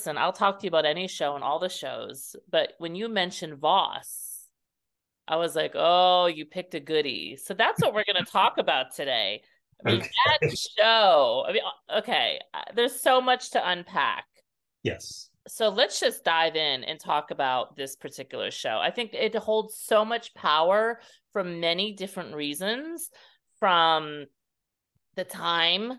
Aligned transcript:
Listen, 0.00 0.16
I'll 0.16 0.32
talk 0.32 0.58
to 0.58 0.64
you 0.64 0.68
about 0.68 0.86
any 0.86 1.06
show 1.08 1.34
and 1.34 1.44
all 1.44 1.58
the 1.58 1.68
shows, 1.68 2.34
but 2.50 2.72
when 2.78 2.94
you 2.94 3.06
mentioned 3.06 3.58
Voss, 3.58 4.46
I 5.28 5.36
was 5.36 5.54
like, 5.54 5.72
oh, 5.74 6.24
you 6.24 6.46
picked 6.46 6.74
a 6.74 6.80
goodie. 6.80 7.36
So 7.36 7.52
that's 7.52 7.82
what 7.82 7.92
we're 7.92 8.06
going 8.10 8.24
to 8.24 8.32
talk 8.32 8.56
about 8.56 8.94
today. 8.96 9.42
I 9.84 9.90
mean, 9.90 10.00
okay. 10.00 10.08
that 10.40 10.56
show. 10.56 11.44
I 11.46 11.52
mean, 11.52 11.62
okay, 11.98 12.40
uh, 12.54 12.62
there's 12.74 12.98
so 12.98 13.20
much 13.20 13.50
to 13.50 13.70
unpack. 13.70 14.24
Yes. 14.82 15.28
So 15.46 15.68
let's 15.68 16.00
just 16.00 16.24
dive 16.24 16.56
in 16.56 16.82
and 16.82 16.98
talk 16.98 17.30
about 17.30 17.76
this 17.76 17.94
particular 17.94 18.50
show. 18.50 18.78
I 18.80 18.90
think 18.90 19.12
it 19.12 19.34
holds 19.34 19.76
so 19.76 20.06
much 20.06 20.32
power 20.32 20.98
for 21.34 21.44
many 21.44 21.92
different 21.92 22.34
reasons 22.34 23.10
from 23.58 24.24
the 25.16 25.24
time 25.24 25.92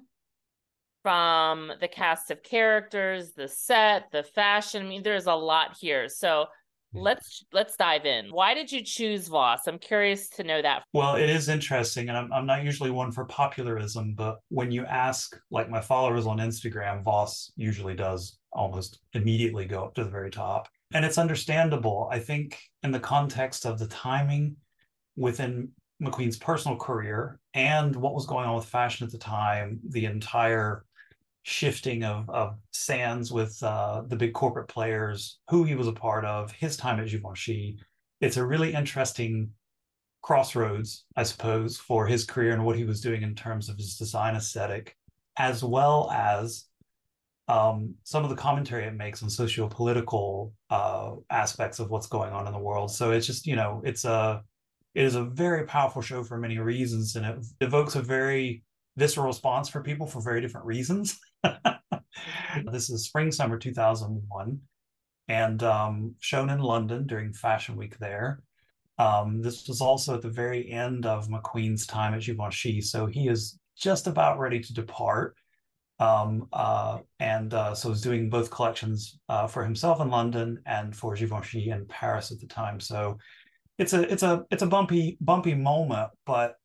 from 1.02 1.72
the 1.80 1.88
cast 1.88 2.32
of 2.32 2.44
characters, 2.44 3.34
the 3.34 3.48
set, 3.48 4.12
the 4.12 4.24
fashion. 4.24 4.86
I 4.86 4.90
mean, 4.90 5.04
there's 5.04 5.26
a 5.26 5.34
lot 5.34 5.76
here. 5.80 6.08
So 6.08 6.46
hmm. 6.94 7.00
let's 7.00 7.44
let's 7.52 7.76
dive 7.76 8.06
in. 8.06 8.28
Why 8.30 8.54
did 8.54 8.72
you 8.72 8.84
choose 8.84 9.28
Voss? 9.28 9.68
I'm 9.68 9.80
curious 9.80 10.30
to 10.30 10.44
know 10.44 10.62
that. 10.62 10.84
Well, 10.94 11.16
it 11.16 11.30
is 11.30 11.50
interesting, 11.50 12.10
and 12.10 12.18
I'm 12.18 12.32
I'm 12.32 12.46
not 12.46 12.64
usually 12.64 12.92
one 12.92 13.12
for 13.12 13.26
popularism, 13.26 14.14
but 14.14 14.38
when 14.50 14.72
you 14.72 14.86
ask 14.86 15.38
like 15.50 15.70
my 15.70 15.82
followers 15.82 16.26
on 16.26 16.38
Instagram, 16.38 17.04
Voss 17.04 17.52
usually 17.56 17.96
does 17.96 18.38
almost 18.54 19.00
immediately 19.14 19.66
go 19.66 19.86
up 19.86 19.96
to 19.96 20.04
the 20.04 20.10
very 20.10 20.30
top. 20.30 20.68
And 20.94 21.06
it's 21.06 21.18
understandable. 21.18 22.10
I 22.12 22.20
think 22.20 22.60
in 22.84 22.92
the 22.92 23.00
context 23.00 23.66
of 23.66 23.80
the 23.80 23.88
timing 23.88 24.58
within 25.16 25.70
McQueen's 26.02 26.38
personal 26.38 26.78
career 26.78 27.40
and 27.54 27.96
what 27.96 28.14
was 28.14 28.26
going 28.26 28.46
on 28.46 28.56
with 28.56 28.66
fashion 28.66 29.06
at 29.06 29.12
the 29.12 29.18
time, 29.18 29.80
the 29.90 30.06
entire 30.06 30.84
shifting 31.44 32.04
of, 32.04 32.30
of 32.30 32.56
sands 32.72 33.32
with 33.32 33.62
uh, 33.64 34.04
the 34.08 34.16
big 34.16 34.34
corporate 34.34 34.68
players, 34.68 35.40
who 35.50 35.64
he 35.64 35.76
was 35.76 35.88
a 35.88 35.94
part 35.94 36.26
of, 36.26 36.52
his 36.52 36.78
time 36.78 37.00
at 37.00 37.08
Givenchy. 37.08 37.80
It's 38.20 38.38
a 38.38 38.46
really 38.46 38.74
interesting 38.74 39.50
crossroads, 40.22 41.06
I 41.16 41.24
suppose, 41.24 41.78
for 41.78 42.06
his 42.06 42.26
career 42.26 42.54
and 42.54 42.64
what 42.64 42.78
he 42.78 42.84
was 42.84 43.02
doing 43.02 43.24
in 43.24 43.34
terms 43.34 43.70
of 43.70 43.78
his 43.78 43.98
design 43.98 44.36
aesthetic, 44.36 44.96
as 45.38 45.64
well 45.64 46.12
as 46.12 46.66
um, 47.48 47.96
some 48.04 48.24
of 48.24 48.30
the 48.30 48.36
commentary 48.36 48.86
it 48.86 48.94
makes 48.94 49.24
on 49.24 49.30
socio-political 49.30 50.54
uh, 50.70 51.14
aspects 51.32 51.80
of 51.80 51.90
what's 51.90 52.08
going 52.08 52.32
on 52.32 52.46
in 52.46 52.54
the 52.54 52.60
world. 52.60 52.92
So 52.92 53.12
it's 53.12 53.26
just, 53.26 53.48
you 53.48 53.56
know, 53.56 53.82
it's 53.84 54.06
a 54.06 54.44
it 54.94 55.06
is 55.06 55.16
a 55.16 55.24
very 55.24 55.66
powerful 55.66 56.02
show 56.02 56.24
for 56.24 56.38
many 56.38 56.60
reasons, 56.60 57.16
and 57.16 57.26
it 57.26 57.38
evokes 57.62 57.96
a 57.96 58.02
very 58.02 58.64
visceral 59.02 59.26
response 59.26 59.68
for 59.68 59.82
people 59.82 60.06
for 60.06 60.22
very 60.22 60.42
different 60.42 60.68
reasons. 60.68 61.20
this 62.72 62.92
is 62.92 63.06
spring 63.06 63.32
summer 63.32 63.58
2001 63.58 64.60
and 65.28 65.64
um, 65.64 66.14
shown 66.20 66.52
in 66.52 66.60
London 66.60 67.08
during 67.08 67.34
Fashion 67.34 67.76
Week 67.76 67.98
there. 67.98 68.44
Um, 69.00 69.42
this 69.42 69.68
was 69.68 69.82
also 69.82 70.14
at 70.14 70.22
the 70.22 70.30
very 70.30 70.70
end 70.70 71.08
of 71.08 71.30
McQueen's 71.30 71.88
time 71.88 72.14
at 72.14 72.22
Givenchy, 72.22 72.80
so 72.80 73.08
he 73.08 73.28
is 73.28 73.58
just 73.76 74.06
about 74.06 74.38
ready 74.38 74.60
to 74.60 74.72
depart. 74.72 75.36
Um, 75.98 76.48
uh, 76.54 77.00
and 77.20 77.52
uh, 77.56 77.74
so 77.74 77.90
he's 77.90 78.02
doing 78.02 78.30
both 78.30 78.52
collections 78.52 79.18
uh, 79.30 79.48
for 79.48 79.64
himself 79.64 80.00
in 80.00 80.12
London 80.12 80.60
and 80.68 80.96
for 80.96 81.16
Givenchy 81.16 81.72
in 81.72 81.88
Paris 81.88 82.32
at 82.32 82.40
the 82.40 82.46
time. 82.46 82.80
So 82.80 83.18
it's 83.80 83.94
a 83.94 84.02
it's 84.14 84.22
a 84.22 84.44
it's 84.52 84.62
a 84.62 84.68
bumpy 84.68 85.18
bumpy 85.22 85.56
moment, 85.56 86.12
but 86.28 86.58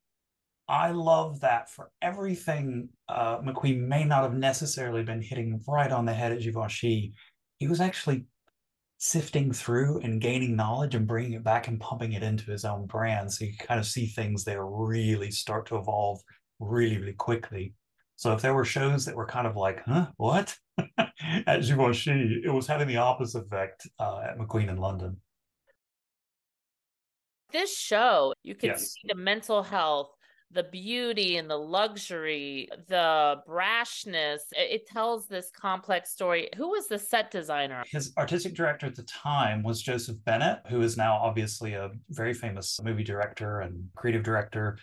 I 0.69 0.91
love 0.91 1.41
that 1.41 1.71
for 1.71 1.91
everything 2.03 2.89
uh, 3.09 3.39
McQueen 3.39 3.87
may 3.87 4.05
not 4.05 4.25
have 4.25 4.35
necessarily 4.35 5.05
been 5.05 5.23
hitting 5.23 5.63
right 5.69 5.93
on 5.93 6.05
the 6.05 6.15
head 6.15 6.33
at 6.33 6.41
Givenchy, 6.41 7.15
he 7.59 7.69
was 7.69 7.81
actually 7.81 8.27
sifting 8.99 9.53
through 9.53 10.01
and 10.01 10.21
gaining 10.21 10.57
knowledge 10.57 10.95
and 10.95 11.07
bringing 11.07 11.35
it 11.35 11.45
back 11.45 11.69
and 11.69 11.79
pumping 11.79 12.13
it 12.13 12.23
into 12.23 12.51
his 12.51 12.65
own 12.65 12.87
brand. 12.87 13.33
So 13.33 13.45
you 13.45 13.53
kind 13.59 13.79
of 13.79 13.87
see 13.87 14.07
things 14.07 14.43
there 14.43 14.65
really 14.65 15.31
start 15.31 15.67
to 15.67 15.77
evolve 15.77 16.21
really, 16.59 16.99
really 16.99 17.13
quickly. 17.13 17.75
So 18.17 18.33
if 18.33 18.41
there 18.41 18.55
were 18.55 18.65
shows 18.65 19.05
that 19.05 19.15
were 19.15 19.27
kind 19.27 19.47
of 19.47 19.57
like, 19.57 19.85
huh, 19.85 20.07
what? 20.17 20.57
at 20.99 21.63
Givenchy, 21.63 22.43
it 22.45 22.51
was 22.51 22.67
having 22.67 22.89
the 22.89 22.97
opposite 22.97 23.45
effect 23.45 23.87
uh, 23.99 24.23
at 24.31 24.39
McQueen 24.39 24.71
in 24.71 24.79
London. 24.79 25.19
This 27.53 27.77
show, 27.77 28.33
you 28.43 28.55
can 28.55 28.71
yes. 28.71 28.93
see 28.93 29.03
the 29.07 29.15
mental 29.15 29.63
health 29.63 30.16
the 30.51 30.63
beauty 30.65 31.37
and 31.37 31.51
the 31.51 31.57
luxury, 31.57 32.69
the 32.89 33.41
brashness. 33.49 34.41
It, 34.53 34.87
tells 34.87 35.27
this 35.27 35.51
complex 35.51 36.11
story. 36.11 36.49
Who 36.57 36.69
was 36.69 36.87
the 36.87 36.99
set 36.99 37.31
designer? 37.31 37.83
His 37.87 38.13
artistic 38.17 38.55
director 38.55 38.87
at 38.87 38.95
the 38.95 39.03
time 39.03 39.63
was 39.63 39.83
Joseph 39.83 40.17
Bennett, 40.25 40.61
who 40.69 40.81
is 40.81 40.97
now 40.97 41.17
obviously 41.17 41.75
a 41.75 41.91
very 42.11 42.33
famous 42.33 42.79
movie 42.83 43.03
director 43.03 43.61
and 43.61 43.89
creative 43.97 44.23
director. 44.23 44.79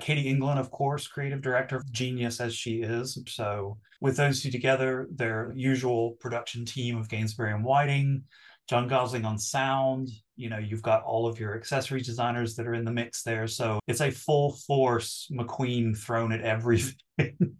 Katy 0.00 0.22
England, 0.22 0.58
of 0.58 0.70
course, 0.70 1.06
creative 1.06 1.40
director, 1.42 1.82
genius 1.92 2.40
as 2.40 2.54
she 2.54 2.82
is. 2.82 3.18
So, 3.28 3.78
with 4.00 4.16
those 4.16 4.42
two 4.42 4.50
together, 4.50 5.06
their 5.12 5.52
usual 5.54 6.16
production 6.18 6.64
team 6.64 6.96
of 6.96 7.08
Gainsbury 7.08 7.52
and 7.52 7.64
Whiting, 7.64 8.24
John 8.68 8.88
Gosling 8.88 9.24
on 9.24 9.38
sound. 9.38 10.08
You 10.36 10.48
know, 10.48 10.58
you've 10.58 10.82
got 10.82 11.02
all 11.02 11.26
of 11.26 11.38
your 11.38 11.54
accessory 11.54 12.00
designers 12.00 12.54
that 12.56 12.66
are 12.66 12.74
in 12.74 12.84
the 12.84 12.92
mix 12.92 13.22
there. 13.22 13.46
So 13.46 13.80
it's 13.86 14.00
a 14.00 14.10
full 14.10 14.56
force 14.66 15.30
McQueen 15.32 15.96
thrown 15.96 16.32
at 16.32 16.40
everything 16.40 16.96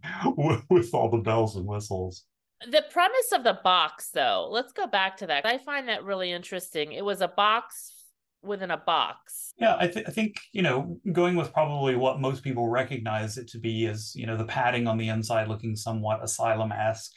with 0.69 0.93
all 0.93 1.09
the 1.09 1.21
bells 1.23 1.55
and 1.55 1.65
whistles. 1.65 2.23
The 2.69 2.83
premise 2.91 3.31
of 3.33 3.43
the 3.43 3.59
box, 3.63 4.09
though, 4.13 4.47
let's 4.49 4.71
go 4.71 4.87
back 4.87 5.17
to 5.17 5.27
that. 5.27 5.45
I 5.45 5.57
find 5.57 5.89
that 5.89 6.03
really 6.03 6.31
interesting. 6.31 6.93
It 6.93 7.03
was 7.03 7.19
a 7.21 7.27
box 7.27 7.93
within 8.41 8.71
a 8.71 8.77
box. 8.77 9.53
Yeah, 9.57 9.75
I, 9.79 9.87
th- 9.87 10.05
I 10.07 10.11
think, 10.11 10.35
you 10.51 10.61
know, 10.61 10.99
going 11.11 11.35
with 11.35 11.53
probably 11.53 11.95
what 11.95 12.19
most 12.19 12.43
people 12.43 12.67
recognize 12.67 13.37
it 13.37 13.47
to 13.49 13.59
be 13.59 13.85
is, 13.85 14.13
you 14.15 14.25
know, 14.25 14.37
the 14.37 14.45
padding 14.45 14.87
on 14.87 14.97
the 14.97 15.09
inside 15.09 15.47
looking 15.47 15.75
somewhat 15.75 16.23
asylum 16.23 16.71
esque 16.71 17.13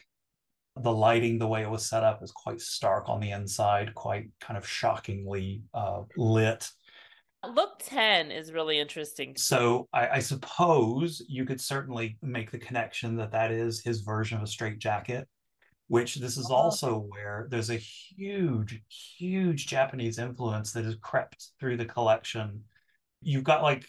the 0.76 0.92
lighting, 0.92 1.38
the 1.38 1.47
way 1.47 1.62
it 1.62 1.70
was 1.70 1.88
set 1.88 2.03
up, 2.03 2.22
is 2.22 2.32
quite 2.32 2.60
stark 2.60 3.09
on 3.09 3.20
the 3.20 3.31
inside, 3.31 3.94
quite 3.94 4.28
kind 4.41 4.56
of 4.56 4.69
shockingly 4.69 5.62
uh, 5.75 6.03
lit. 6.16 6.70
Look 7.54 7.81
10 7.84 8.31
is 8.31 8.53
really 8.53 8.78
interesting. 8.78 9.37
So 9.37 9.88
I, 9.92 10.09
I, 10.09 10.19
suppose 10.19 11.25
you 11.28 11.44
could 11.44 11.60
certainly 11.60 12.19
make 12.20 12.50
the 12.50 12.59
connection 12.59 13.16
that 13.16 13.31
that 13.32 13.53
is 13.53 13.81
his 13.81 14.00
version 14.00 14.38
of 14.38 14.42
a 14.42 14.48
straight 14.48 14.78
jacket, 14.78 15.28
which 15.87 16.16
this 16.16 16.37
is 16.37 16.48
oh. 16.50 16.54
also 16.54 17.06
where 17.08 17.47
there's 17.50 17.70
a 17.70 17.76
huge, 17.76 18.82
huge 18.88 19.69
Japanese 19.69 20.19
influence 20.19 20.72
that 20.72 20.84
has 20.84 20.97
crept 21.00 21.50
through 21.60 21.76
the 21.76 21.84
collection. 21.84 22.64
You've 23.22 23.44
got 23.44 23.62
like 23.62 23.87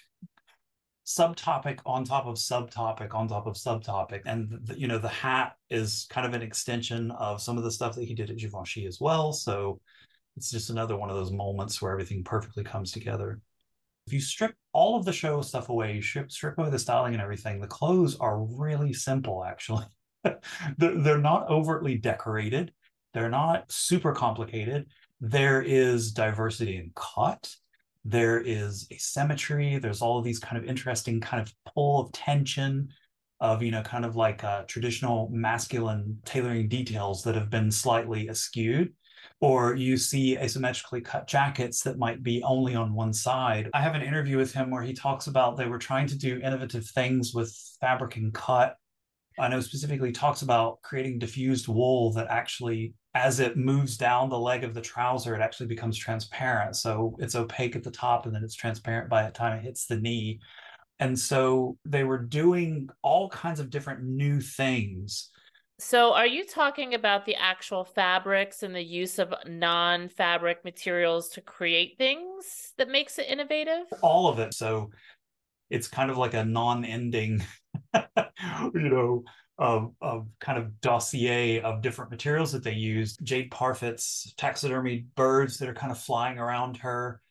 subtopic 1.07 1.79
on 1.85 2.03
top 2.03 2.25
of 2.25 2.35
subtopic 2.35 3.15
on 3.15 3.29
top 3.29 3.47
of 3.47 3.55
subtopic. 3.55 4.21
And 4.25 4.59
the, 4.63 4.77
you 4.77 4.87
know 4.87 4.99
the 4.99 5.07
hat 5.07 5.55
is 5.69 6.05
kind 6.09 6.27
of 6.27 6.33
an 6.33 6.41
extension 6.41 7.11
of 7.11 7.41
some 7.41 7.57
of 7.57 7.63
the 7.63 7.71
stuff 7.71 7.95
that 7.95 8.03
he 8.03 8.13
did 8.13 8.29
at 8.29 8.37
Givenchy 8.37 8.85
as 8.85 8.99
well. 8.99 9.31
So 9.31 9.79
it's 10.35 10.51
just 10.51 10.69
another 10.69 10.97
one 10.97 11.09
of 11.09 11.15
those 11.15 11.31
moments 11.31 11.81
where 11.81 11.93
everything 11.93 12.23
perfectly 12.23 12.63
comes 12.63 12.91
together. 12.91 13.39
If 14.05 14.13
you 14.13 14.19
strip 14.19 14.53
all 14.73 14.97
of 14.97 15.05
the 15.05 15.13
show 15.13 15.41
stuff 15.41 15.69
away 15.69 15.95
you 15.95 16.01
strip, 16.01 16.29
strip 16.29 16.57
away 16.57 16.69
the 16.69 16.79
styling 16.79 17.13
and 17.13 17.21
everything 17.21 17.59
the 17.59 17.67
clothes 17.67 18.17
are 18.17 18.43
really 18.43 18.93
simple 18.93 19.43
actually. 19.45 19.85
They're, 20.77 20.99
they're 20.99 21.17
not 21.19 21.49
overtly 21.49 21.95
decorated. 21.95 22.73
They're 23.13 23.29
not 23.29 23.71
super 23.71 24.13
complicated. 24.13 24.87
There 25.21 25.61
is 25.61 26.11
diversity 26.11 26.77
in 26.77 26.91
cut 26.95 27.55
there 28.07 28.39
is 28.39 28.87
asymmetry 28.91 29.77
there's 29.77 30.01
all 30.01 30.17
of 30.17 30.23
these 30.23 30.39
kind 30.39 30.57
of 30.57 30.63
interesting 30.67 31.19
kind 31.19 31.41
of 31.41 31.53
pull 31.73 32.01
of 32.01 32.11
tension 32.11 32.87
of 33.39 33.61
you 33.61 33.71
know 33.71 33.81
kind 33.81 34.05
of 34.05 34.15
like 34.15 34.43
uh, 34.43 34.63
traditional 34.67 35.29
masculine 35.31 36.17
tailoring 36.25 36.67
details 36.67 37.23
that 37.23 37.35
have 37.35 37.49
been 37.49 37.71
slightly 37.71 38.27
askewed 38.27 38.91
or 39.39 39.75
you 39.75 39.97
see 39.97 40.35
asymmetrically 40.35 41.03
cut 41.03 41.27
jackets 41.27 41.83
that 41.83 41.97
might 41.97 42.23
be 42.23 42.41
only 42.43 42.75
on 42.75 42.93
one 42.93 43.13
side. 43.13 43.69
I 43.73 43.81
have 43.81 43.93
an 43.93 44.01
interview 44.01 44.37
with 44.37 44.53
him 44.53 44.71
where 44.71 44.81
he 44.81 44.93
talks 44.93 45.27
about 45.27 45.57
they 45.57 45.67
were 45.67 45.77
trying 45.77 46.07
to 46.07 46.17
do 46.17 46.39
innovative 46.39 46.87
things 46.87 47.33
with 47.33 47.55
fabric 47.79 48.15
and 48.15 48.33
cut. 48.33 48.75
I 49.39 49.47
know 49.47 49.59
specifically 49.59 50.11
talks 50.11 50.41
about 50.41 50.81
creating 50.81 51.19
diffused 51.19 51.67
wool 51.67 52.11
that 52.13 52.27
actually 52.29 52.93
as 53.13 53.39
it 53.39 53.57
moves 53.57 53.97
down 53.97 54.29
the 54.29 54.37
leg 54.37 54.63
of 54.63 54.73
the 54.73 54.81
trouser, 54.81 55.35
it 55.35 55.41
actually 55.41 55.65
becomes 55.65 55.97
transparent. 55.97 56.75
So 56.75 57.15
it's 57.19 57.35
opaque 57.35 57.75
at 57.75 57.83
the 57.83 57.91
top 57.91 58.25
and 58.25 58.35
then 58.35 58.43
it's 58.43 58.55
transparent 58.55 59.09
by 59.09 59.25
the 59.25 59.31
time 59.31 59.57
it 59.57 59.63
hits 59.63 59.87
the 59.87 59.97
knee. 59.97 60.39
And 60.99 61.17
so 61.17 61.77
they 61.83 62.03
were 62.03 62.19
doing 62.19 62.89
all 63.01 63.29
kinds 63.29 63.59
of 63.59 63.69
different 63.69 64.03
new 64.03 64.39
things. 64.39 65.29
So, 65.79 66.13
are 66.13 66.25
you 66.25 66.43
talking 66.43 66.95
about 66.95 67.25
the 67.25 67.35
actual 67.35 67.85
fabrics 67.85 68.63
and 68.63 68.73
the 68.73 68.81
use 68.81 69.19
of 69.19 69.31
non 69.45 70.09
fabric 70.09 70.65
materials 70.65 71.29
to 71.29 71.41
create 71.41 71.99
things 71.99 72.73
that 72.79 72.89
makes 72.89 73.19
it 73.19 73.27
innovative? 73.27 73.83
All 74.01 74.27
of 74.27 74.39
it. 74.39 74.55
So, 74.55 74.89
it's 75.69 75.87
kind 75.87 76.09
of 76.09 76.17
like 76.17 76.33
a 76.33 76.43
non 76.43 76.83
ending, 76.83 77.43
you 78.73 78.89
know, 78.89 79.23
of, 79.57 79.93
of 80.01 80.27
kind 80.39 80.59
of 80.59 80.79
dossier 80.81 81.61
of 81.61 81.81
different 81.81 82.11
materials 82.11 82.51
that 82.51 82.63
they 82.63 82.73
used. 82.73 83.23
Jade 83.23 83.51
Parfitt's 83.51 84.33
taxidermy 84.37 85.07
birds 85.15 85.57
that 85.57 85.69
are 85.69 85.73
kind 85.73 85.91
of 85.91 85.97
flying 85.97 86.37
around 86.37 86.77
her. 86.77 87.21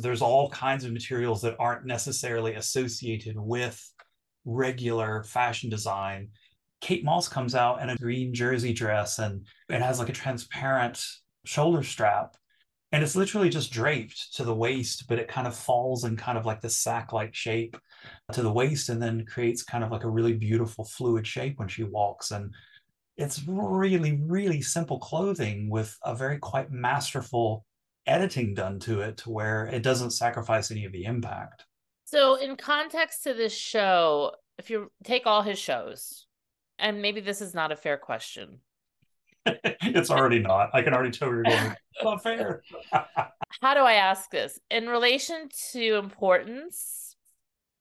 There's 0.00 0.22
all 0.22 0.50
kinds 0.50 0.84
of 0.84 0.92
materials 0.92 1.42
that 1.42 1.56
aren't 1.58 1.86
necessarily 1.86 2.54
associated 2.54 3.36
with 3.38 3.82
regular 4.44 5.24
fashion 5.24 5.70
design. 5.70 6.28
Kate 6.80 7.04
Moss 7.04 7.28
comes 7.28 7.54
out 7.54 7.82
in 7.82 7.90
a 7.90 7.96
green 7.96 8.32
jersey 8.32 8.72
dress 8.72 9.18
and 9.18 9.46
it 9.68 9.82
has 9.82 9.98
like 9.98 10.08
a 10.08 10.14
transparent 10.14 11.02
shoulder 11.44 11.82
strap. 11.82 12.36
And 12.92 13.02
it's 13.02 13.16
literally 13.16 13.50
just 13.50 13.72
draped 13.72 14.34
to 14.34 14.44
the 14.44 14.54
waist, 14.54 15.06
but 15.08 15.18
it 15.18 15.28
kind 15.28 15.46
of 15.46 15.54
falls 15.54 16.04
in 16.04 16.16
kind 16.16 16.36
of 16.36 16.44
like 16.44 16.60
the 16.60 16.70
sack 16.70 17.12
like 17.12 17.34
shape 17.34 17.76
to 18.32 18.42
the 18.42 18.52
waist 18.52 18.88
and 18.88 19.02
then 19.02 19.24
creates 19.26 19.62
kind 19.62 19.84
of 19.84 19.90
like 19.90 20.04
a 20.04 20.10
really 20.10 20.34
beautiful 20.34 20.84
fluid 20.84 21.26
shape 21.26 21.58
when 21.58 21.68
she 21.68 21.84
walks. 21.84 22.30
And 22.30 22.52
it's 23.16 23.42
really, 23.46 24.20
really 24.26 24.62
simple 24.62 24.98
clothing 24.98 25.68
with 25.68 25.96
a 26.04 26.14
very 26.14 26.38
quite 26.38 26.70
masterful 26.70 27.64
editing 28.06 28.54
done 28.54 28.78
to 28.80 29.00
it 29.02 29.18
to 29.18 29.30
where 29.30 29.66
it 29.66 29.82
doesn't 29.82 30.10
sacrifice 30.10 30.70
any 30.70 30.84
of 30.84 30.92
the 30.92 31.04
impact. 31.04 31.64
So, 32.04 32.34
in 32.34 32.56
context 32.56 33.22
to 33.24 33.34
this 33.34 33.54
show, 33.54 34.32
if 34.58 34.68
you 34.70 34.90
take 35.04 35.26
all 35.26 35.42
his 35.42 35.58
shows, 35.58 36.26
and 36.78 37.00
maybe 37.00 37.20
this 37.20 37.40
is 37.40 37.54
not 37.54 37.72
a 37.72 37.76
fair 37.76 37.96
question. 37.96 38.60
it's 39.46 40.10
already 40.10 40.38
not. 40.40 40.70
I 40.72 40.82
can 40.82 40.92
already 40.92 41.10
tell 41.10 41.28
you're 41.28 41.42
going, 41.42 41.74
not 42.02 42.22
fair. 42.22 42.62
How 42.92 43.74
do 43.74 43.80
I 43.80 43.94
ask 43.94 44.30
this? 44.30 44.58
In 44.70 44.88
relation 44.88 45.48
to 45.72 45.96
importance, 45.96 47.09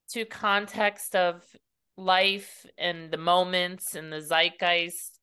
to 0.09 0.25
context 0.25 1.15
of 1.15 1.44
life 1.97 2.65
and 2.77 3.11
the 3.11 3.17
moments 3.17 3.95
and 3.95 4.11
the 4.11 4.21
zeitgeist, 4.21 5.19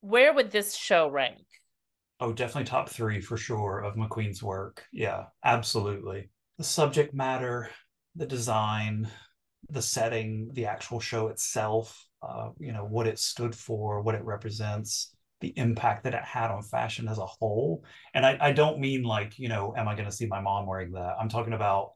where 0.00 0.32
would 0.32 0.50
this 0.50 0.76
show 0.76 1.08
rank? 1.08 1.44
Oh, 2.20 2.32
definitely 2.32 2.64
top 2.64 2.88
three 2.88 3.20
for 3.20 3.36
sure 3.36 3.80
of 3.80 3.96
McQueen's 3.96 4.42
work. 4.42 4.84
Yeah, 4.92 5.24
absolutely. 5.44 6.30
The 6.56 6.64
subject 6.64 7.12
matter, 7.12 7.68
the 8.14 8.26
design, 8.26 9.10
the 9.68 9.82
setting, 9.82 10.50
the 10.54 10.66
actual 10.66 11.00
show 11.00 11.28
itself, 11.28 12.06
uh, 12.22 12.50
you 12.58 12.72
know, 12.72 12.84
what 12.84 13.06
it 13.06 13.18
stood 13.18 13.54
for, 13.54 14.00
what 14.00 14.14
it 14.14 14.24
represents, 14.24 15.14
the 15.40 15.52
impact 15.58 16.04
that 16.04 16.14
it 16.14 16.24
had 16.24 16.50
on 16.50 16.62
fashion 16.62 17.08
as 17.08 17.18
a 17.18 17.26
whole. 17.26 17.84
And 18.14 18.24
I, 18.24 18.38
I 18.40 18.52
don't 18.52 18.80
mean 18.80 19.02
like, 19.02 19.38
you 19.38 19.50
know, 19.50 19.74
am 19.76 19.86
I 19.86 19.94
going 19.94 20.08
to 20.08 20.16
see 20.16 20.26
my 20.26 20.40
mom 20.40 20.66
wearing 20.66 20.92
that? 20.92 21.16
I'm 21.20 21.28
talking 21.28 21.52
about 21.52 21.92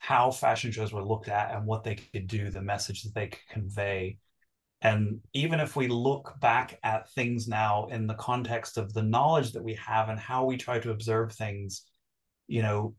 how 0.00 0.30
fashion 0.30 0.72
shows 0.72 0.92
were 0.92 1.04
looked 1.04 1.28
at 1.28 1.54
and 1.54 1.66
what 1.66 1.84
they 1.84 1.94
could 1.94 2.26
do, 2.26 2.50
the 2.50 2.62
message 2.62 3.02
that 3.02 3.14
they 3.14 3.28
could 3.28 3.46
convey. 3.50 4.16
And 4.80 5.20
even 5.34 5.60
if 5.60 5.76
we 5.76 5.88
look 5.88 6.34
back 6.40 6.78
at 6.82 7.10
things 7.10 7.46
now 7.46 7.86
in 7.88 8.06
the 8.06 8.14
context 8.14 8.78
of 8.78 8.94
the 8.94 9.02
knowledge 9.02 9.52
that 9.52 9.62
we 9.62 9.74
have 9.74 10.08
and 10.08 10.18
how 10.18 10.46
we 10.46 10.56
try 10.56 10.78
to 10.78 10.90
observe 10.90 11.32
things, 11.32 11.84
you 12.48 12.62
know, 12.62 12.94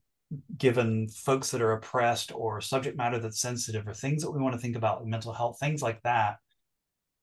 given 0.58 1.08
folks 1.10 1.50
that 1.52 1.62
are 1.62 1.74
oppressed 1.74 2.32
or 2.34 2.62
subject 2.62 2.96
matter 2.96 3.18
that's 3.18 3.42
sensitive 3.42 3.88
or 3.88 3.96
things 3.96 4.22
that 4.22 4.32
we 4.32 4.40
want 4.40 4.54
to 4.54 4.62
think 4.62 4.76
about 4.76 5.06
mental 5.06 5.34
health 5.34 5.58
things 5.60 5.82
like 5.82 6.02
that 6.04 6.38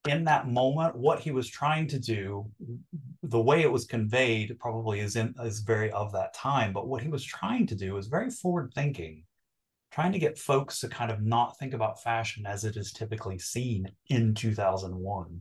in 0.06 0.25
that 0.25 0.46
moment 0.46 0.94
what 0.94 1.19
he 1.19 1.30
was 1.30 1.48
trying 1.48 1.86
to 1.86 1.98
do 1.98 2.44
the 3.22 3.40
way 3.40 3.62
it 3.62 3.72
was 3.72 3.86
conveyed 3.86 4.54
probably 4.58 5.00
is 5.00 5.16
in 5.16 5.34
is 5.42 5.60
very 5.60 5.90
of 5.92 6.12
that 6.12 6.34
time 6.34 6.70
but 6.70 6.86
what 6.86 7.00
he 7.00 7.08
was 7.08 7.25
trying 7.25 7.66
to 7.66 7.75
do 7.75 7.96
is 7.96 8.08
very 8.08 8.28
forward 8.28 8.70
thinking 8.75 9.25
trying 9.90 10.12
to 10.12 10.19
get 10.19 10.38
folks 10.38 10.81
to 10.81 10.88
kind 10.88 11.11
of 11.11 11.23
not 11.23 11.58
think 11.58 11.75
about 11.75 12.02
fashion 12.02 12.46
as 12.46 12.64
it 12.64 12.76
is 12.76 12.93
typically 12.93 13.38
seen 13.38 13.90
in 14.08 14.35
2001 14.35 15.40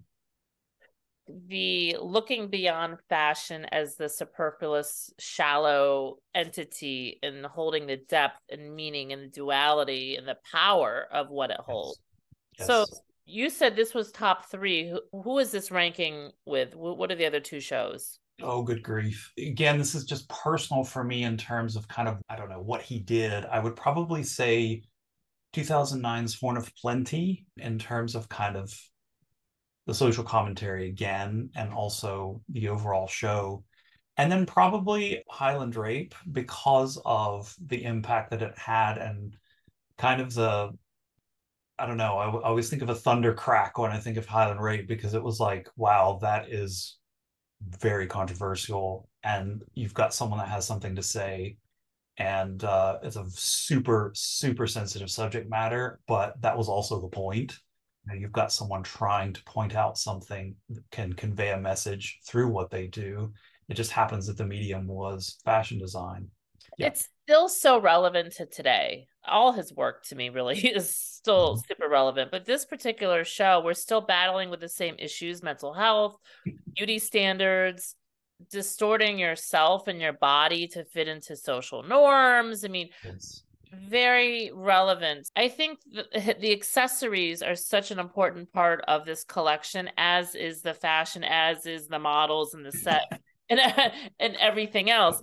the 1.47 1.97
looking 2.01 2.49
beyond 2.49 2.97
fashion 3.09 3.65
as 3.65 3.95
the 3.95 4.09
superfluous, 4.09 5.11
shallow 5.19 6.17
entity 6.33 7.19
and 7.21 7.45
holding 7.45 7.88
the 7.88 7.97
depth 7.97 8.39
and 8.49 8.75
meaning 8.75 9.11
and 9.11 9.23
the 9.23 9.27
duality 9.27 10.15
and 10.15 10.27
the 10.27 10.38
power 10.51 11.07
of 11.11 11.29
what 11.29 11.51
it 11.51 11.59
holds. 11.59 11.99
Yes. 12.57 12.67
Yes. 12.67 12.67
So 12.67 12.85
you 13.25 13.49
said 13.49 13.75
this 13.75 13.94
was 13.94 14.11
top 14.11 14.49
three. 14.49 14.89
Who, 14.89 15.01
who 15.21 15.38
is 15.39 15.51
this 15.51 15.71
ranking 15.71 16.31
with? 16.45 16.75
What 16.75 17.11
are 17.11 17.15
the 17.15 17.25
other 17.27 17.41
two 17.41 17.59
shows? 17.59 18.19
Oh, 18.41 18.61
good 18.61 18.83
grief. 18.83 19.31
Again, 19.37 19.77
this 19.79 19.95
is 19.95 20.05
just 20.05 20.29
personal 20.29 20.83
for 20.83 21.03
me 21.03 21.23
in 21.23 21.37
terms 21.37 21.75
of 21.75 21.87
kind 21.87 22.07
of, 22.07 22.21
I 22.29 22.35
don't 22.35 22.49
know, 22.49 22.61
what 22.61 22.83
he 22.83 22.99
did. 22.99 23.45
I 23.45 23.59
would 23.59 23.75
probably 23.75 24.23
say 24.23 24.83
2009's 25.53 26.39
Horn 26.39 26.57
of 26.57 26.71
Plenty 26.75 27.47
in 27.57 27.79
terms 27.79 28.13
of 28.15 28.29
kind 28.29 28.55
of 28.55 28.71
the 29.87 29.93
social 29.93 30.23
commentary 30.23 30.89
again, 30.89 31.49
and 31.55 31.73
also 31.73 32.41
the 32.49 32.67
overall 32.69 33.07
show. 33.07 33.63
And 34.17 34.31
then 34.31 34.45
probably 34.45 35.23
Highland 35.29 35.75
Rape 35.75 36.13
because 36.31 36.99
of 37.05 37.55
the 37.65 37.83
impact 37.83 38.31
that 38.31 38.41
it 38.41 38.57
had 38.57 38.97
and 38.97 39.35
kind 39.97 40.21
of 40.21 40.33
the, 40.33 40.71
I 41.79 41.85
don't 41.85 41.97
know, 41.97 42.17
I, 42.17 42.29
I 42.29 42.41
always 42.49 42.69
think 42.69 42.81
of 42.81 42.89
a 42.89 42.95
thunder 42.95 43.33
crack 43.33 43.77
when 43.77 43.91
I 43.91 43.99
think 43.99 44.17
of 44.17 44.25
Highland 44.25 44.61
Rape 44.61 44.87
because 44.87 45.13
it 45.13 45.23
was 45.23 45.39
like, 45.39 45.69
wow, 45.75 46.19
that 46.21 46.49
is 46.51 46.97
very 47.62 48.07
controversial. 48.07 49.09
And 49.24 49.63
you've 49.74 49.94
got 49.94 50.13
someone 50.13 50.39
that 50.39 50.50
has 50.50 50.65
something 50.65 50.95
to 50.95 51.04
say 51.04 51.57
and 52.19 52.63
uh, 52.63 52.98
it's 53.04 53.15
a 53.15 53.25
super 53.30 54.12
super 54.15 54.65
sensitive 54.65 55.12
subject 55.12 55.48
matter 55.51 56.00
but 56.07 56.33
that 56.42 56.57
was 56.57 56.68
also 56.68 57.00
the 57.00 57.07
point 57.07 57.59
know, 58.07 58.15
you've 58.15 58.31
got 58.31 58.51
someone 58.51 58.83
trying 58.83 59.33
to 59.33 59.44
point 59.44 59.75
out 59.75 59.98
something 59.98 60.56
that 60.69 60.83
can 60.92 61.13
convey 61.13 61.51
a 61.51 61.59
message 61.59 62.19
through 62.25 62.48
what 62.48 62.69
they 62.69 62.88
do. 62.88 63.31
It 63.69 63.75
just 63.75 63.92
happens 63.92 64.27
that 64.27 64.38
the 64.38 64.45
medium 64.45 64.88
was 64.88 65.38
fashion 65.44 65.77
design. 65.77 66.27
Yeah. 66.77 66.88
It's 66.88 67.09
still 67.27 67.50
so 67.50 67.79
relevant 67.79 68.33
to 68.33 68.45
today. 68.45 69.07
All 69.27 69.51
his 69.51 69.74
work 69.74 70.06
to 70.06 70.15
me 70.15 70.29
really 70.29 70.57
is 70.68 70.95
still 70.95 71.56
mm-hmm. 71.56 71.62
super 71.68 71.89
relevant. 71.89 72.31
But 72.31 72.45
this 72.45 72.66
particular 72.66 73.25
show, 73.25 73.61
we're 73.63 73.73
still 73.73 74.01
battling 74.01 74.49
with 74.49 74.61
the 74.61 74.69
same 74.69 74.95
issues 74.97 75.44
mental 75.44 75.73
health, 75.73 76.16
beauty 76.75 76.99
standards, 76.99 77.95
distorting 78.49 79.19
yourself 79.19 79.87
and 79.87 79.99
your 79.99 80.13
body 80.13 80.68
to 80.69 80.85
fit 80.85 81.09
into 81.09 81.35
social 81.35 81.83
norms. 81.83 82.63
I 82.63 82.69
mean, 82.69 82.90
yes 83.04 83.44
very 83.73 84.51
relevant. 84.54 85.30
I 85.35 85.49
think 85.49 85.80
the, 85.92 86.35
the 86.40 86.54
accessories 86.54 87.42
are 87.42 87.56
such 87.56 87.92
an 87.92 87.99
important 87.99 88.51
part 88.54 88.81
of 88.87 89.06
this 89.06 89.25
collection, 89.25 89.90
as 89.97 90.35
is 90.35 90.61
the 90.61 90.73
fashion, 90.73 91.25
as 91.25 91.66
is 91.66 91.87
the 91.87 91.99
models 91.99 92.54
and 92.54 92.66
the 92.66 92.71
set 92.71 93.04
and 93.49 93.59
and 94.19 94.35
everything 94.37 94.90
else. 94.90 95.21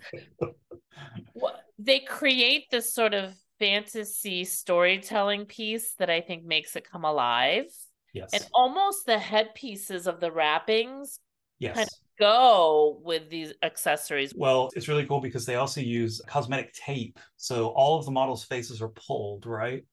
They 1.85 2.01
create 2.01 2.71
this 2.71 2.95
sort 2.95 3.15
of 3.15 3.35
fantasy 3.59 4.45
storytelling 4.45 5.47
piece 5.47 5.95
that 5.99 6.11
I 6.11 6.21
think 6.21 6.45
makes 6.45 6.77
it 6.77 6.89
come 6.91 7.05
alive. 7.05 7.67
Yes. 8.13 8.31
And 8.33 8.47
almost 8.55 9.07
the 9.07 9.19
headpieces 9.19 10.07
of 10.07 10.21
the 10.21 10.31
wrappings 10.31 11.19
yes. 11.59 11.75
kind 11.75 11.87
of 11.87 11.99
go 12.19 13.01
with 13.03 13.29
these 13.29 13.53
accessories? 13.63 14.33
Well, 14.37 14.71
it's 14.75 14.89
really 14.89 15.07
cool 15.07 15.21
because 15.21 15.47
they 15.47 15.57
also 15.57 15.81
use 15.81 16.21
cosmetic 16.27 16.73
tape. 16.75 17.19
So 17.37 17.69
all 17.69 17.99
of 17.99 18.05
the 18.05 18.13
models' 18.13 18.45
faces 18.45 18.81
are 18.81 18.89
pulled, 18.89 19.47
right? 19.47 19.85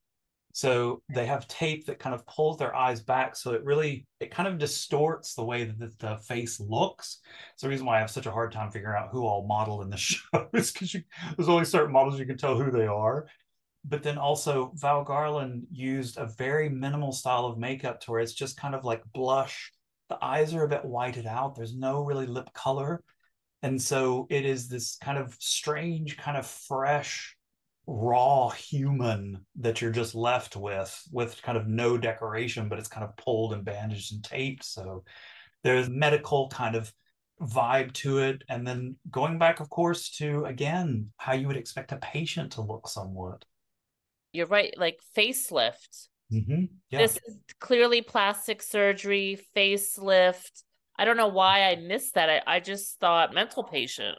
So 0.53 1.01
they 1.13 1.25
have 1.25 1.47
tape 1.47 1.85
that 1.85 1.99
kind 1.99 2.13
of 2.13 2.25
pulls 2.27 2.57
their 2.57 2.75
eyes 2.75 3.01
back. 3.01 3.35
So 3.35 3.53
it 3.53 3.63
really, 3.63 4.05
it 4.19 4.31
kind 4.31 4.47
of 4.47 4.57
distorts 4.57 5.33
the 5.33 5.45
way 5.45 5.65
that 5.65 5.99
the, 5.99 6.17
face 6.17 6.59
looks. 6.59 7.19
It's 7.53 7.63
the 7.63 7.69
reason 7.69 7.85
why 7.85 7.97
I 7.97 7.99
have 7.99 8.11
such 8.11 8.25
a 8.25 8.31
hard 8.31 8.51
time 8.51 8.71
figuring 8.71 8.97
out 8.97 9.09
who 9.11 9.25
all 9.25 9.47
modeled 9.47 9.83
in 9.83 9.89
the 9.89 9.97
show 9.97 10.49
is 10.53 10.71
because 10.71 10.95
there's 11.37 11.49
only 11.49 11.65
certain 11.65 11.91
models 11.91 12.19
you 12.19 12.25
can 12.25 12.37
tell 12.37 12.57
who 12.57 12.71
they 12.71 12.87
are. 12.87 13.27
But 13.83 14.03
then 14.03 14.17
also 14.17 14.71
Val 14.75 15.03
Garland 15.03 15.65
used 15.71 16.17
a 16.17 16.27
very 16.37 16.69
minimal 16.69 17.11
style 17.11 17.45
of 17.45 17.57
makeup 17.57 18.01
to 18.01 18.11
where 18.11 18.19
it's 18.19 18.33
just 18.33 18.59
kind 18.59 18.75
of 18.75 18.85
like 18.85 19.01
blush 19.13 19.71
the 20.11 20.17
eyes 20.21 20.53
are 20.53 20.65
a 20.65 20.67
bit 20.67 20.83
whited 20.83 21.25
out. 21.25 21.55
There's 21.55 21.73
no 21.73 22.03
really 22.03 22.27
lip 22.27 22.53
color. 22.53 23.01
And 23.63 23.81
so 23.81 24.27
it 24.29 24.45
is 24.45 24.67
this 24.67 24.97
kind 24.97 25.17
of 25.17 25.33
strange, 25.39 26.17
kind 26.17 26.35
of 26.35 26.45
fresh, 26.45 27.37
raw 27.87 28.49
human 28.49 29.45
that 29.57 29.81
you're 29.81 29.91
just 29.91 30.15
left 30.15 30.55
with, 30.55 31.03
with 31.11 31.41
kind 31.41 31.57
of 31.57 31.67
no 31.67 31.97
decoration, 31.97 32.69
but 32.69 32.79
it's 32.79 32.87
kind 32.87 33.03
of 33.03 33.15
pulled 33.17 33.53
and 33.53 33.65
bandaged 33.65 34.13
and 34.13 34.23
taped. 34.23 34.63
So 34.63 35.03
there's 35.63 35.89
medical 35.89 36.49
kind 36.49 36.75
of 36.75 36.91
vibe 37.41 37.91
to 37.93 38.19
it. 38.19 38.43
And 38.49 38.65
then 38.65 38.95
going 39.09 39.39
back, 39.39 39.59
of 39.59 39.69
course, 39.69 40.09
to 40.17 40.45
again, 40.45 41.11
how 41.17 41.33
you 41.33 41.47
would 41.47 41.57
expect 41.57 41.91
a 41.91 41.97
patient 41.97 42.53
to 42.53 42.61
look 42.61 42.87
somewhat. 42.87 43.45
You're 44.31 44.47
right, 44.47 44.73
like 44.77 44.99
facelift 45.17 46.07
Mm-hmm. 46.31 46.65
Yeah. 46.89 46.99
This 46.99 47.19
is 47.27 47.37
clearly 47.59 48.01
plastic 48.01 48.61
surgery, 48.61 49.39
facelift. 49.55 50.63
I 50.97 51.05
don't 51.05 51.17
know 51.17 51.27
why 51.27 51.63
I 51.63 51.75
missed 51.75 52.15
that. 52.15 52.29
I, 52.29 52.41
I 52.47 52.59
just 52.59 52.99
thought 52.99 53.33
mental 53.33 53.63
patient. 53.63 54.17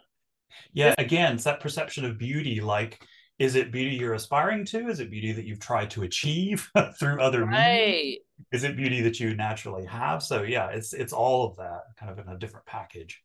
Yeah, 0.75 0.95
again, 0.99 1.35
it's 1.35 1.45
that 1.45 1.61
perception 1.61 2.05
of 2.05 2.19
beauty. 2.19 2.61
Like 2.61 3.07
is 3.43 3.57
it 3.57 3.73
beauty 3.73 3.97
you're 3.97 4.15
aspiring 4.15 4.65
to? 4.67 4.89
Is 4.89 5.01
it 5.01 5.11
beauty 5.11 5.33
that 5.33 5.45
you've 5.45 5.59
tried 5.59 5.91
to 5.91 6.05
achieve 6.05 6.71
through 6.97 7.21
other 7.21 7.45
right. 7.45 8.05
means? 8.05 8.19
Is 8.53 8.63
it 8.63 8.77
beauty 8.77 9.01
that 9.03 9.19
you 9.19 9.35
naturally 9.35 9.85
have? 9.85 10.23
So 10.23 10.45
yeah, 10.45 10.69
it's 10.69 10.93
it's 10.93 11.13
all 11.13 11.49
of 11.49 11.57
that 11.57 11.81
kind 11.99 12.13
of 12.13 12.25
in 12.25 12.33
a 12.33 12.39
different 12.39 12.67
package. 12.67 13.21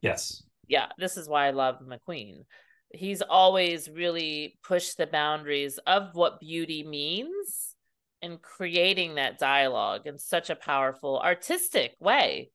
Yes. 0.00 0.42
Yeah, 0.66 0.86
this 0.98 1.16
is 1.16 1.28
why 1.28 1.46
I 1.46 1.50
love 1.50 1.76
McQueen. 1.80 2.44
He's 2.92 3.22
always 3.22 3.88
really 3.88 4.58
pushed 4.64 4.96
the 4.96 5.06
boundaries 5.06 5.78
of 5.86 6.08
what 6.14 6.40
beauty 6.40 6.82
means 6.82 7.76
and 8.22 8.42
creating 8.42 9.14
that 9.14 9.38
dialogue 9.38 10.08
in 10.08 10.18
such 10.18 10.50
a 10.50 10.56
powerful 10.56 11.20
artistic 11.20 11.94
way. 12.00 12.50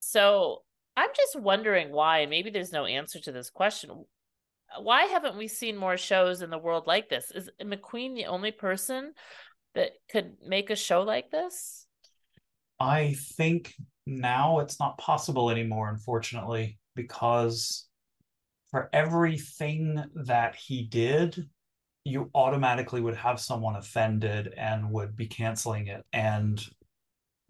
So 0.00 0.62
I'm 0.96 1.10
just 1.16 1.38
wondering 1.40 1.92
why, 1.92 2.26
maybe 2.26 2.50
there's 2.50 2.72
no 2.72 2.84
answer 2.84 3.20
to 3.20 3.32
this 3.32 3.48
question 3.48 4.06
why 4.80 5.04
haven't 5.04 5.36
we 5.36 5.48
seen 5.48 5.76
more 5.76 5.96
shows 5.96 6.42
in 6.42 6.50
the 6.50 6.58
world 6.58 6.86
like 6.86 7.08
this? 7.08 7.30
Is 7.30 7.50
McQueen 7.62 8.14
the 8.14 8.26
only 8.26 8.52
person 8.52 9.12
that 9.74 9.92
could 10.10 10.34
make 10.46 10.70
a 10.70 10.76
show 10.76 11.02
like 11.02 11.30
this? 11.30 11.86
I 12.78 13.16
think 13.36 13.74
now 14.06 14.60
it's 14.60 14.78
not 14.78 14.98
possible 14.98 15.50
anymore, 15.50 15.88
unfortunately, 15.88 16.78
because 16.94 17.86
for 18.70 18.90
everything 18.92 20.02
that 20.26 20.56
he 20.56 20.82
did, 20.82 21.48
you 22.04 22.30
automatically 22.34 23.00
would 23.00 23.16
have 23.16 23.40
someone 23.40 23.76
offended 23.76 24.54
and 24.56 24.90
would 24.90 25.16
be 25.16 25.26
canceling 25.26 25.88
it. 25.88 26.04
And 26.12 26.62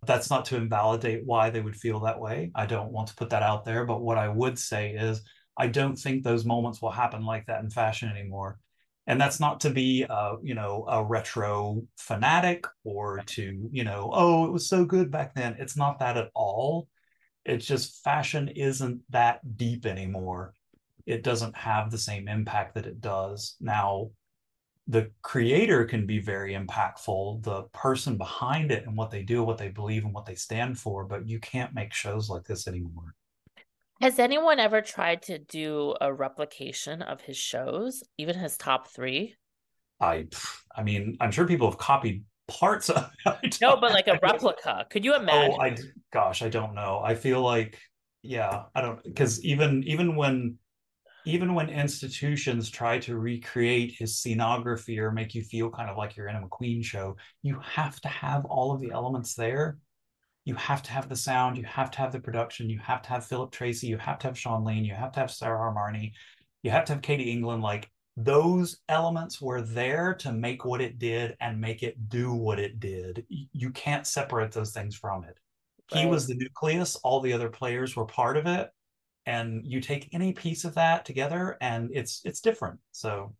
that's 0.07 0.31
not 0.31 0.45
to 0.47 0.57
invalidate 0.57 1.27
why 1.27 1.51
they 1.51 1.61
would 1.61 1.77
feel 1.77 2.01
that 2.01 2.21
way. 2.21 2.53
I 2.55 2.67
don't 2.67 2.93
want 2.93 3.09
to 3.09 3.17
put 3.17 3.31
that 3.31 3.43
out 3.43 3.65
there. 3.65 3.85
But 3.85 4.03
what 4.03 4.19
I 4.19 4.29
would 4.29 4.59
say 4.59 4.93
is, 4.93 5.23
I 5.57 5.69
don't 5.69 5.97
think 5.97 6.23
those 6.23 6.45
moments 6.45 6.83
will 6.83 6.91
happen 6.91 7.25
like 7.25 7.47
that 7.47 7.63
in 7.63 7.71
fashion 7.71 8.09
anymore. 8.09 8.59
And 9.07 9.21
that's 9.21 9.39
not 9.39 9.61
to 9.61 9.71
be, 9.71 10.03
a, 10.03 10.35
you 10.43 10.55
know, 10.55 10.85
a 10.89 11.03
retro 11.05 11.83
fanatic 11.97 12.67
or 12.85 13.23
to, 13.27 13.69
you 13.71 13.85
know, 13.85 14.11
oh, 14.13 14.47
it 14.47 14.53
was 14.53 14.69
so 14.69 14.85
good 14.85 15.11
back 15.11 15.35
then. 15.35 15.57
It's 15.59 15.77
not 15.77 16.01
that 16.01 16.17
at 16.17 16.31
all. 16.35 16.89
It's 17.45 17.67
just 17.67 18.03
fashion 18.03 18.49
isn't 18.49 19.01
that 19.11 19.57
deep 19.57 19.87
anymore. 19.87 20.55
It 21.07 21.23
doesn't 21.23 21.57
have 21.57 21.91
the 21.91 21.99
same 21.99 22.27
impact 22.27 22.75
that 22.75 22.87
it 22.87 23.01
does 23.01 23.57
now. 23.61 24.11
The 24.89 25.11
creator 25.23 25.85
can 25.85 26.07
be 26.07 26.19
very 26.19 26.55
impactful, 26.55 27.45
the 27.45 27.63
person 27.73 28.17
behind 28.17 28.73
it 28.73 28.87
and 28.87 28.97
what 28.97 29.13
they 29.13 29.23
do, 29.23 29.45
what 29.45 29.59
they 29.59 29.69
believe, 29.69 30.05
and 30.05 30.13
what 30.13 30.27
they 30.27 30.35
stand 30.35 30.79
for, 30.79 31.05
but 31.05 31.29
you 31.29 31.39
can't 31.39 31.75
make 31.75 31.93
shows 31.93 32.29
like 32.29 32.45
this 32.45 32.67
anymore. 32.67 33.15
Has 34.01 34.19
anyone 34.19 34.61
ever 34.61 34.83
tried 34.83 35.23
to 35.23 35.39
do 35.39 35.95
a 36.01 36.13
replication 36.13 37.01
of 37.01 37.23
his 37.23 37.37
shows, 37.37 38.03
even 38.19 38.37
his 38.37 38.57
top 38.57 38.89
three? 38.89 39.37
I, 40.01 40.27
I 40.75 40.83
mean, 40.83 41.17
I'm 41.21 41.31
sure 41.31 41.47
people 41.47 41.71
have 41.71 41.79
copied 41.79 42.25
parts 42.47 42.91
of 42.91 43.11
it. 43.43 43.59
No, 43.61 43.77
but 43.77 43.93
like 43.93 44.09
a 44.09 44.19
replica. 44.23 44.87
Could 44.91 45.05
you 45.05 45.15
oh, 45.15 45.21
imagine? 45.21 45.57
Oh, 45.59 45.63
I 45.63 45.77
gosh, 46.13 46.43
I 46.43 46.49
don't 46.49 46.75
know. 46.75 47.01
I 47.03 47.15
feel 47.15 47.41
like, 47.41 47.79
yeah, 48.23 48.65
I 48.75 48.83
don't 48.83 49.03
because 49.03 49.43
even 49.45 49.83
even 49.85 50.17
when 50.17 50.59
even 51.25 51.55
when 51.55 51.69
institutions 51.71 52.71
try 52.71 52.99
to 53.01 53.19
recreate 53.19 53.95
his 53.99 54.15
scenography 54.15 54.99
or 54.99 55.11
make 55.11 55.35
you 55.35 55.43
feel 55.43 55.71
kind 55.71 55.91
of 55.91 55.97
like 55.97 56.17
you're 56.17 56.29
in 56.29 56.37
a 56.37 56.41
McQueen 56.41 56.85
show, 56.85 57.17
you 57.43 57.59
have 57.61 58.01
to 58.03 58.09
have 58.09 58.45
all 58.45 58.73
of 58.73 58.81
the 58.81 58.93
elements 58.93 59.35
there 59.35 59.79
you 60.47 60.55
have 60.55 60.81
to 60.85 60.93
have 60.93 61.09
the 61.09 61.17
sound, 61.17 61.59
you 61.59 61.65
have 61.65 61.91
to 61.91 61.99
have 61.99 62.13
the 62.13 62.21
production, 62.21 62.71
you 62.71 62.79
have 62.79 63.03
to 63.03 63.09
have 63.09 63.27
Philip 63.27 63.51
Treacy, 63.51 63.89
you 63.89 63.99
have 63.99 64.19
to 64.21 64.29
have 64.29 64.39
Shaun 64.39 64.65
Leane, 64.65 64.85
you 64.85 64.95
have 64.95 65.11
to 65.13 65.21
have 65.21 65.31
Sarah 65.31 65.59
Harmarnee, 65.59 66.13
you 66.63 66.71
have 66.71 66.85
to 66.87 66.93
have 66.95 67.03
Katy 67.03 67.33
England. 67.33 67.65
Like 67.65 67.91
those 68.17 68.79
elements 68.89 69.43
were 69.43 69.61
there 69.61 70.15
to 70.15 70.33
make 70.33 70.65
what 70.65 70.81
it 70.81 71.01
did 71.01 71.37
and 71.41 71.61
make 71.61 71.83
it 71.83 72.09
do 72.09 72.33
what 72.33 72.61
it 72.61 72.79
did. 72.79 73.27
You 73.29 73.71
can't 73.71 74.07
separate 74.07 74.53
those 74.53 74.71
things 74.71 74.95
from 74.95 75.25
it. 75.25 75.37
Right. 75.93 76.03
He 76.03 76.07
was 76.07 76.29
the 76.29 76.37
nucleus, 76.37 76.95
all 76.97 77.21
the 77.21 77.33
other 77.33 77.51
players 77.51 77.97
were 77.97 78.07
part 78.07 78.37
of 78.37 78.47
it. 78.47 78.71
And 79.27 79.67
you 79.67 79.81
take 79.81 80.09
any 80.13 80.33
piece 80.33 80.65
of 80.65 80.75
that 80.75 81.05
together 81.05 81.57
and 81.61 81.91
it's 81.93 82.21
it's 82.25 82.41
different. 82.41 82.79
So 82.93 83.35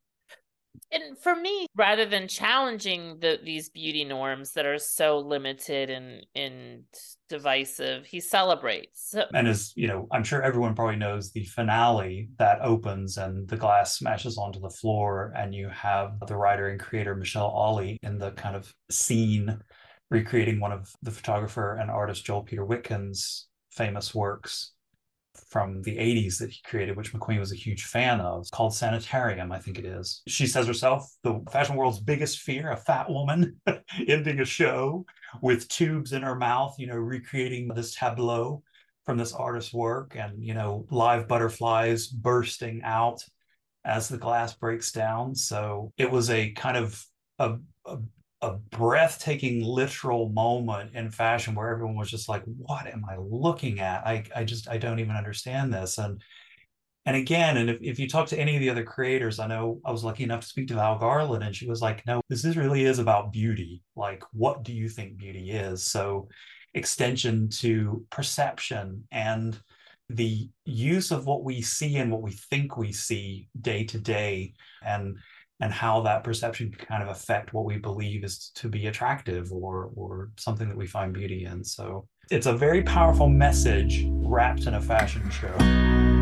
and 0.93 1.19
for 1.19 1.35
me 1.35 1.67
rather 1.75 2.07
than 2.07 2.29
challenging 2.29 3.19
the 3.21 3.39
these 3.45 3.69
beauty 3.71 4.05
norms 4.05 4.53
that 4.53 4.67
are 4.67 4.79
so 4.79 5.19
limited 5.19 5.91
and 5.91 6.27
and 6.35 6.85
divisive 7.29 8.07
he 8.07 8.21
celebrates. 8.21 9.15
And 9.35 9.49
as 9.49 9.73
you 9.77 9.89
know 9.89 10.07
i'm 10.13 10.25
sure 10.25 10.43
everyone 10.43 10.75
probably 10.75 10.97
knows 10.97 11.33
the 11.33 11.45
finale 11.45 12.29
that 12.39 12.61
opens 12.63 13.17
and 13.17 13.49
the 13.49 13.57
glass 13.57 13.97
smashes 13.97 14.39
onto 14.39 14.61
the 14.61 14.71
floor 14.71 15.33
and 15.37 15.55
you 15.55 15.69
have 15.69 16.13
the 16.27 16.37
writer 16.37 16.69
and 16.69 16.81
creator 16.81 17.15
michelle 17.15 17.51
olley 17.51 17.99
in 18.03 18.19
the 18.19 18.31
kind 18.33 18.57
of 18.57 18.73
scene 18.91 19.59
recreating 20.11 20.61
one 20.61 20.73
of 20.73 20.93
the 21.03 21.11
photographer 21.11 21.77
and 21.77 21.91
artist 21.91 22.25
joel 22.25 22.43
peter 22.43 22.65
witkin's 22.65 23.49
famous 23.73 24.15
works 24.15 24.73
from 25.49 25.83
the 25.83 25.97
80s 25.97 26.39
that 26.39 26.51
he 26.51 26.61
created, 26.63 26.97
which 26.97 27.13
McQueen 27.13 27.39
was 27.39 27.53
a 27.53 27.57
huge 27.57 27.85
fan 27.85 28.21
of, 28.21 28.51
called 28.51 28.75
Sanitarium, 28.75 29.53
I 29.53 29.59
think 29.59 29.79
it 29.79 29.85
is. 29.85 30.23
She 30.27 30.47
says 30.47 30.67
herself, 30.67 31.11
the 31.23 31.43
fashion 31.51 31.77
world's 31.77 32.01
biggest 32.01 32.41
fear, 32.41 32.71
a 32.71 32.77
fat 32.77 33.11
woman 33.11 33.61
ending 34.09 34.41
a 34.41 34.45
show 34.45 35.07
with 35.43 35.69
tubes 35.69 36.13
in 36.13 36.23
her 36.23 36.35
mouth, 36.35 36.77
you 36.79 36.87
know, 36.87 36.97
recreating 36.97 37.69
this 37.69 37.95
tableau 37.95 38.63
from 39.05 39.17
this 39.17 39.33
artist's 39.33 39.73
work 39.73 40.17
and, 40.17 40.43
you 40.43 40.55
know, 40.55 40.87
live 40.91 41.29
butterflies 41.29 42.07
bursting 42.09 42.83
out 42.83 43.25
as 43.85 44.09
the 44.09 44.19
glass 44.19 44.53
breaks 44.55 44.91
down. 44.91 45.35
So 45.35 45.93
it 45.97 46.11
was 46.11 46.29
a 46.29 46.51
kind 46.51 46.77
of 46.77 47.05
a, 47.39 47.57
a 47.87 47.99
a 48.43 48.53
breathtaking 48.53 49.63
literal 49.65 50.29
moment 50.29 50.95
in 50.95 51.11
fashion 51.11 51.55
where 51.55 51.71
everyone 51.71 51.97
was 51.97 52.11
just 52.11 52.29
like 52.29 52.43
what 52.45 52.87
am 52.87 53.03
i 53.09 53.17
looking 53.19 53.81
at? 53.81 54.07
I, 54.07 54.25
I 54.35 54.45
just 54.45 54.69
i 54.69 54.79
don't 54.79 55.01
even 55.01 55.17
understand 55.17 55.73
this. 55.73 55.99
And 55.99 56.21
and 57.07 57.17
again 57.17 57.57
and 57.57 57.71
if, 57.71 57.79
if 57.81 57.99
you 57.99 58.09
talk 58.09 58.29
to 58.29 58.39
any 58.39 58.57
of 58.57 58.61
the 58.61 58.71
other 58.71 58.83
creators 58.83 59.39
i 59.39 59.47
know 59.47 59.81
i 59.85 59.93
was 59.93 60.03
lucky 60.03 60.25
enough 60.25 60.41
to 60.41 60.47
speak 60.49 60.67
to 60.69 60.75
val 60.75 60.99
garland 60.99 61.45
and 61.45 61.55
she 61.55 61.69
was 61.69 61.81
like 61.81 62.05
no 62.05 62.21
this 62.29 62.45
is 62.45 62.57
really 62.57 62.85
is 62.85 62.99
about 62.99 63.33
beauty. 63.33 63.83
Like 63.95 64.23
what 64.33 64.63
do 64.65 64.73
you 64.73 64.89
think 64.89 65.17
beauty 65.17 65.51
is? 65.53 65.85
So 65.85 66.29
extension 66.75 67.49
to 67.49 68.05
perception 68.11 69.05
and 69.11 69.59
the 70.09 70.49
use 70.65 71.11
of 71.11 71.27
what 71.27 71.43
we 71.43 71.63
see 71.63 71.97
and 71.97 72.13
what 72.13 72.23
we 72.23 72.33
think 72.33 72.77
we 72.77 72.93
see 72.93 73.49
day 73.61 73.85
to 73.85 73.99
day. 73.99 74.55
And 74.85 75.19
and 75.61 75.73
how 75.73 76.03
that 76.03 76.23
perception 76.25 76.71
can 76.71 76.87
kind 76.87 77.03
of 77.03 77.09
affect 77.09 77.53
what 77.53 77.65
we 77.65 77.79
believe 77.79 78.25
is 78.25 78.51
to 78.57 78.69
be 78.69 78.87
attractive 78.87 79.53
or 79.53 79.91
or 79.95 80.31
something 80.37 80.69
that 80.69 80.77
we 80.77 80.87
find 80.87 81.13
beauty 81.13 81.45
in. 81.45 81.65
So 81.65 82.09
it's 82.31 82.47
a 82.47 82.53
very 82.53 82.83
powerful 82.83 83.29
message 83.29 84.07
wrapped 84.09 84.67
in 84.67 84.75
a 84.75 84.81
fashion 84.81 85.29
show 85.31 86.16